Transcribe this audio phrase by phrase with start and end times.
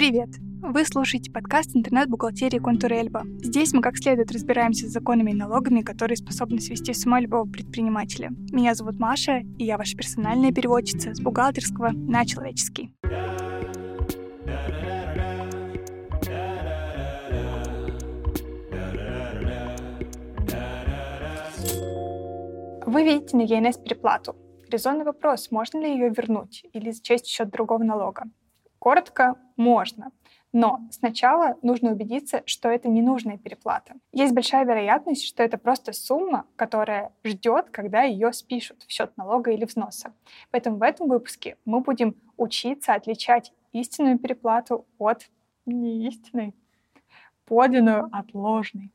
[0.00, 0.30] Привет!
[0.62, 3.24] Вы слушаете подкаст интернет-бухгалтерии Контур Эльба.
[3.42, 7.44] Здесь мы как следует разбираемся с законами и налогами, которые способны свести с ума любого
[7.44, 8.30] предпринимателя.
[8.50, 12.94] Меня зовут Маша, и я ваша персональная переводчица с бухгалтерского на человеческий.
[22.86, 24.34] Вы видите на ЕНС переплату.
[24.70, 28.22] Резонный вопрос, можно ли ее вернуть или зачесть счет другого налога.
[28.80, 30.10] Коротко, можно.
[30.52, 33.94] Но сначала нужно убедиться, что это ненужная переплата.
[34.10, 39.50] Есть большая вероятность, что это просто сумма, которая ждет, когда ее спишут в счет налога
[39.50, 40.14] или взноса.
[40.50, 45.28] Поэтому в этом выпуске мы будем учиться отличать истинную переплату от
[45.66, 46.54] неистинной,
[47.44, 48.90] подлинную от ложной.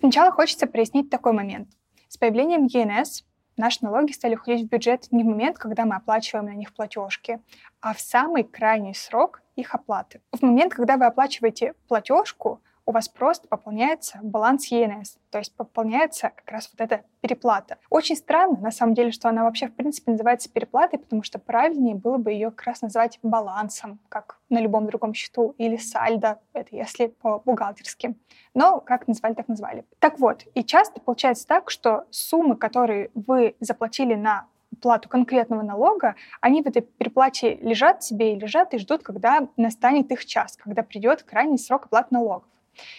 [0.00, 1.68] Сначала хочется прояснить такой момент.
[2.08, 3.24] С появлением ЕНС
[3.56, 7.40] наши налоги стали уходить в бюджет не в момент, когда мы оплачиваем на них платежки,
[7.80, 10.20] а в самый крайний срок их оплаты.
[10.32, 16.30] В момент, когда вы оплачиваете платежку, у вас просто пополняется баланс ЕНС, то есть пополняется
[16.30, 17.78] как раз вот эта переплата.
[17.90, 21.96] Очень странно, на самом деле, что она вообще, в принципе, называется переплатой, потому что правильнее
[21.96, 26.74] было бы ее как раз называть балансом, как на любом другом счету, или сальдо, это
[26.74, 28.14] если по-бухгалтерски.
[28.54, 29.84] Но как назвали, так назвали.
[29.98, 34.46] Так вот, и часто получается так, что суммы, которые вы заплатили на
[34.80, 40.10] плату конкретного налога, они в этой переплате лежат себе и лежат и ждут, когда настанет
[40.12, 42.48] их час, когда придет крайний срок оплаты налогов.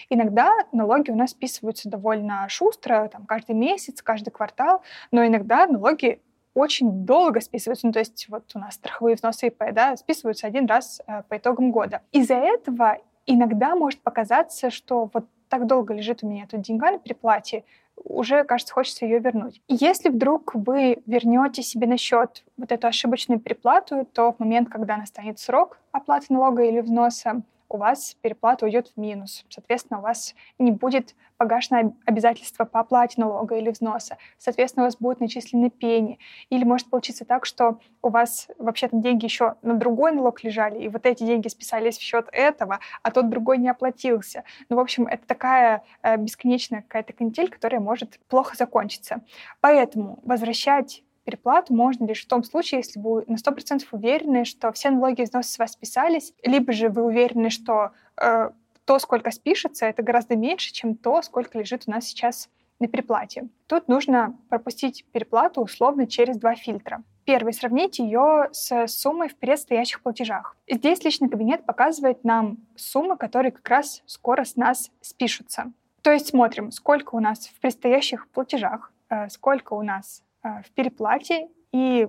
[0.10, 4.82] Иногда налоги у нас списываются довольно шустро, там, каждый месяц, каждый квартал,
[5.12, 6.22] но иногда налоги
[6.58, 7.88] очень долго списываются.
[7.88, 11.38] Ну, то есть вот у нас страховые взносы ИП да, списываются один раз э, по
[11.38, 12.02] итогам года.
[12.12, 17.00] Из-за этого иногда может показаться, что вот так долго лежит у меня эта деньга на
[17.00, 17.64] переплате,
[18.04, 19.62] уже, кажется, хочется ее вернуть.
[19.68, 24.98] Если вдруг вы вернете себе на счет вот эту ошибочную переплату, то в момент, когда
[24.98, 29.46] настанет срок оплаты налога или взноса, у вас переплата уйдет в минус.
[29.50, 34.18] Соответственно, у вас не будет погашено обязательство по оплате налога или взноса.
[34.38, 36.20] Соответственно, у вас будут начислены пени.
[36.50, 40.88] Или может получиться так, что у вас вообще-то деньги еще на другой налог лежали, и
[40.88, 44.44] вот эти деньги списались в счет этого, а тот другой не оплатился.
[44.70, 49.22] Ну, в общем, это такая э, бесконечная какая-то канитель, которая может плохо закончиться.
[49.62, 54.90] Поэтому возвращать переплату можно лишь в том случае, если вы на 100% уверены, что все
[54.90, 58.52] налоги и с вас списались, либо же вы уверены, что э,
[58.86, 62.50] то, сколько спишется, это гораздо меньше, чем то, сколько лежит у нас сейчас
[62.80, 63.50] на переплате.
[63.68, 67.04] Тут нужно пропустить переплату условно через два фильтра.
[67.26, 70.56] Первый, сравнить ее с суммой в предстоящих платежах.
[70.70, 75.74] Здесь личный кабинет показывает нам суммы, которые как раз скоро с нас спишутся.
[76.04, 80.24] То есть смотрим, сколько у нас в предстоящих платежах, э, сколько у нас
[80.66, 82.08] в переплате и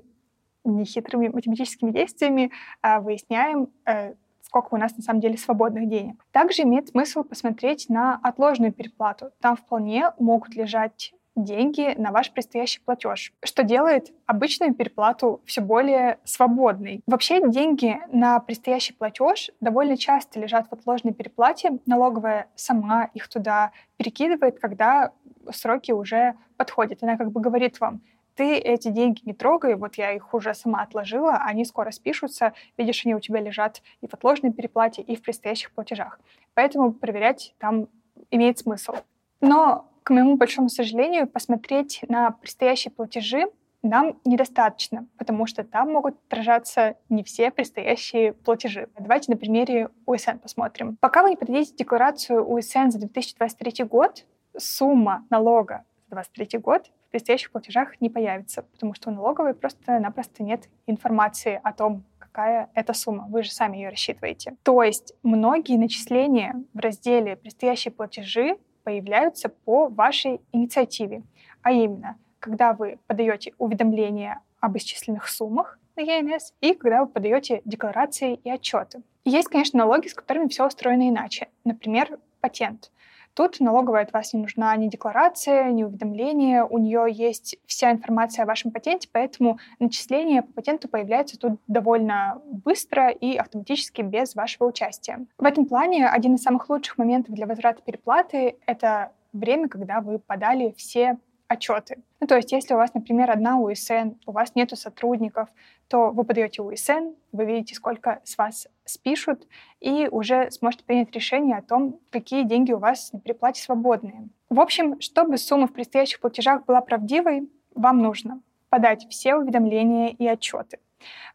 [0.64, 2.50] нехитрыми математическими действиями
[2.82, 6.24] а, выясняем, э, сколько у нас на самом деле свободных денег.
[6.32, 9.30] Также имеет смысл посмотреть на отложенную переплату.
[9.40, 11.12] Там вполне могут лежать
[11.44, 17.02] деньги на ваш предстоящий платеж, что делает обычную переплату все более свободной.
[17.06, 21.78] Вообще деньги на предстоящий платеж довольно часто лежат в отложенной переплате.
[21.86, 25.12] Налоговая сама их туда перекидывает, когда
[25.52, 27.02] сроки уже подходят.
[27.02, 28.00] Она как бы говорит вам,
[28.38, 33.04] ты эти деньги не трогай, вот я их уже сама отложила, они скоро спишутся, видишь,
[33.04, 36.20] они у тебя лежат и в отложенной переплате, и в предстоящих платежах.
[36.54, 37.88] Поэтому проверять там
[38.30, 38.94] имеет смысл.
[39.40, 43.46] Но, к моему большому сожалению, посмотреть на предстоящие платежи
[43.82, 48.88] нам недостаточно, потому что там могут отражаться не все предстоящие платежи.
[48.96, 50.96] Давайте на примере УСН посмотрим.
[51.00, 57.10] Пока вы не подадите декларацию УСН за 2023 год, сумма налога за 2023 год в
[57.10, 62.92] предстоящих платежах не появится, потому что у налоговой просто-напросто нет информации о том, какая это
[62.92, 63.26] сумма.
[63.30, 64.56] Вы же сами ее рассчитываете.
[64.62, 71.22] То есть многие начисления в разделе «Предстоящие платежи» появляются по вашей инициативе.
[71.62, 77.62] А именно, когда вы подаете уведомление об исчисленных суммах на ЕНС и когда вы подаете
[77.64, 79.02] декларации и отчеты.
[79.24, 81.48] Есть, конечно, налоги, с которыми все устроено иначе.
[81.64, 82.90] Например, патент.
[83.38, 86.64] Тут налоговая от вас не нужна ни декларация, ни уведомление.
[86.64, 92.42] У нее есть вся информация о вашем патенте, поэтому начисление по патенту появляется тут довольно
[92.44, 95.24] быстро и автоматически без вашего участия.
[95.38, 100.18] В этом плане один из самых лучших моментов для возврата переплаты— это время, когда вы
[100.18, 101.16] подали все
[101.48, 102.02] отчеты.
[102.20, 105.48] Ну, то есть, если у вас, например, одна УСН, у вас нету сотрудников,
[105.88, 109.48] то вы подаете УСН, вы видите, сколько с вас спишут,
[109.80, 114.28] и уже сможете принять решение о том, какие деньги у вас на переплате свободные.
[114.50, 120.26] В общем, чтобы сумма в предстоящих платежах была правдивой, вам нужно подать все уведомления и
[120.26, 120.78] отчеты.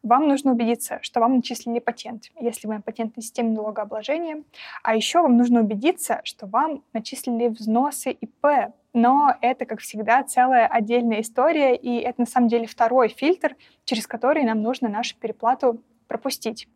[0.01, 4.43] Вам нужно убедиться, что вам начислили патент, если вы на патентной системе налогообложения.
[4.83, 8.73] А еще вам нужно убедиться, что вам начислили взносы ИП.
[8.93, 13.55] Но это, как всегда, целая отдельная история, и это на самом деле второй фильтр,
[13.85, 16.67] через который нам нужно нашу переплату пропустить.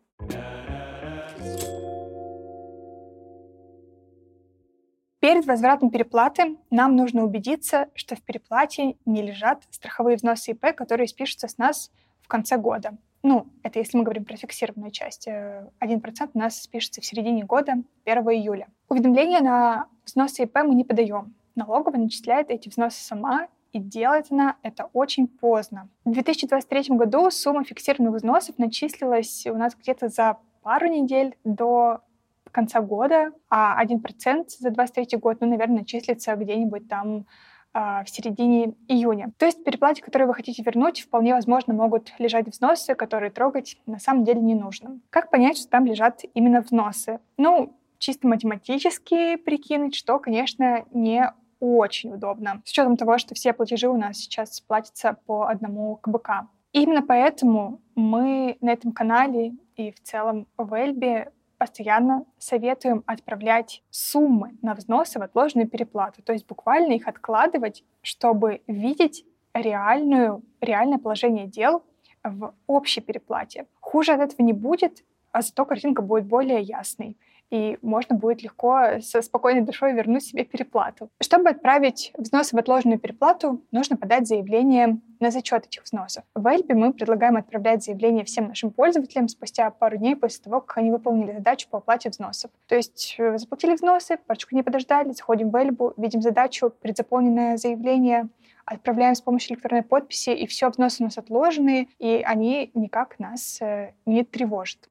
[5.20, 11.08] Перед возвратом переплаты нам нужно убедиться, что в переплате не лежат страховые взносы ИП, которые
[11.08, 11.90] спишутся с нас
[12.22, 12.96] в конце года.
[13.24, 15.26] Ну, это если мы говорим про фиксированную часть.
[15.26, 18.68] 1% у нас спишется в середине года, 1 июля.
[18.88, 21.34] Уведомления на взносы ИП мы не подаем.
[21.56, 25.88] Налоговая начисляет эти взносы сама, и делает она это очень поздно.
[26.04, 32.02] В 2023 году сумма фиксированных взносов начислилась у нас где-то за пару недель до
[32.50, 37.26] конца года, а 1% за 2023 год, ну, наверное, числится где-нибудь там
[37.72, 39.32] а, в середине июня.
[39.38, 43.78] То есть в переплате, которую вы хотите вернуть, вполне возможно могут лежать взносы, которые трогать
[43.86, 45.00] на самом деле не нужно.
[45.10, 47.20] Как понять, что там лежат именно взносы?
[47.36, 53.88] Ну, чисто математически прикинуть, что, конечно, не очень удобно, с учетом того, что все платежи
[53.88, 56.48] у нас сейчас платятся по одному КБК.
[56.72, 64.56] Именно поэтому мы на этом канале и в целом в Эльбе постоянно советуем отправлять суммы
[64.62, 71.46] на взносы в отложенную переплату, то есть буквально их откладывать, чтобы видеть реальную, реальное положение
[71.46, 71.84] дел
[72.22, 73.66] в общей переплате.
[73.80, 77.16] Хуже от этого не будет, а зато картинка будет более ясной
[77.50, 81.10] и можно будет легко со спокойной душой вернуть себе переплату.
[81.20, 86.24] Чтобы отправить взносы в отложенную переплату, нужно подать заявление на зачет этих взносов.
[86.34, 90.78] В Эльбе мы предлагаем отправлять заявление всем нашим пользователям спустя пару дней после того, как
[90.78, 92.50] они выполнили задачу по оплате взносов.
[92.66, 98.28] То есть э, заплатили взносы, парочку не подождали, заходим в Эльбу, видим задачу, предзаполненное заявление,
[98.64, 103.60] отправляем с помощью электронной подписи, и все, взносы у нас отложены, и они никак нас
[103.60, 104.88] э, не тревожат.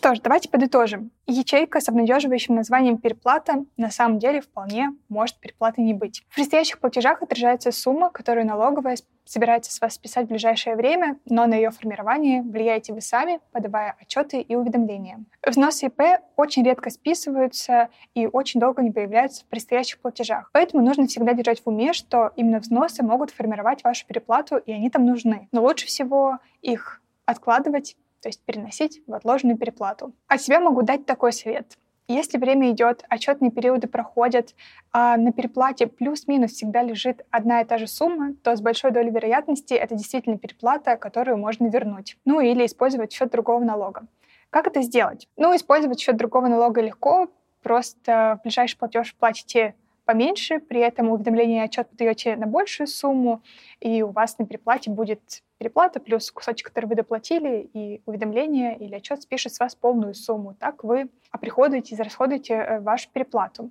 [0.00, 1.10] Что ж, давайте подытожим.
[1.26, 6.24] Ячейка с обнадеживающим названием «переплата» на самом деле вполне может переплатой не быть.
[6.30, 11.44] В предстоящих платежах отражается сумма, которую налоговая собирается с вас списать в ближайшее время, но
[11.44, 15.22] на ее формирование влияете вы сами, подавая отчеты и уведомления.
[15.46, 16.00] Взносы ИП
[16.34, 20.48] очень редко списываются и очень долго не появляются в предстоящих платежах.
[20.54, 24.88] Поэтому нужно всегда держать в уме, что именно взносы могут формировать вашу переплату, и они
[24.88, 25.46] там нужны.
[25.52, 30.12] Но лучше всего их откладывать то есть переносить в отложенную переплату.
[30.28, 31.78] От себя могу дать такой совет.
[32.08, 34.56] Если время идет, отчетные периоды проходят,
[34.92, 39.10] а на переплате плюс-минус всегда лежит одна и та же сумма, то с большой долей
[39.10, 42.16] вероятности это действительно переплата, которую можно вернуть.
[42.24, 44.08] Ну или использовать счет другого налога.
[44.50, 45.28] Как это сделать?
[45.36, 47.28] Ну, использовать счет другого налога легко.
[47.62, 49.76] Просто в ближайший платеж платите
[50.10, 53.42] поменьше, при этом уведомление и отчет подаете на большую сумму,
[53.78, 55.20] и у вас на переплате будет
[55.58, 60.54] переплата плюс кусочек, который вы доплатили, и уведомление или отчет спишет с вас полную сумму.
[60.58, 63.70] Так вы оприходуете, израсходуете э, вашу переплату.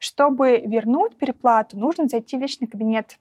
[0.00, 3.16] Чтобы вернуть переплату, нужно зайти в личный кабинет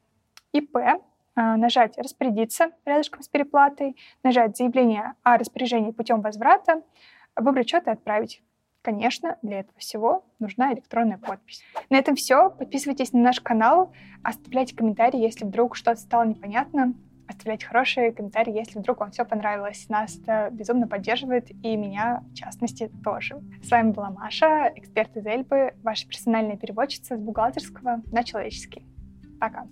[0.51, 0.99] ИП, э,
[1.35, 6.81] нажать «Распорядиться» рядышком с переплатой, нажать «Заявление о распоряжении путем возврата»,
[7.35, 8.41] выбрать счет и отправить.
[8.87, 11.61] Конечно, для этого всего нужна электронная подпись.
[11.89, 12.49] На этом все.
[12.49, 13.91] Подписывайтесь на наш канал,
[14.23, 16.93] оставляйте комментарии, если вдруг что-то стало непонятно.
[17.27, 19.89] Оставляйте хорошие комментарии, если вдруг вам все понравилось.
[19.89, 23.41] Нас это безумно поддерживает, и меня, в частности, тоже.
[23.61, 28.87] С вами была Маша, эксперт из Эльбы, ваша персональная переводчица с бухгалтерского на человеческий.
[29.37, 29.67] Пока.